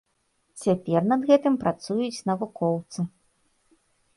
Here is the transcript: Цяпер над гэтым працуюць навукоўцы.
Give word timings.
Цяпер 0.61 1.01
над 1.11 1.21
гэтым 1.29 1.59
працуюць 1.65 2.25
навукоўцы. 2.31 2.99